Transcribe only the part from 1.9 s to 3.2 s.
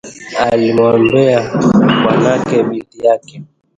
bwanake binti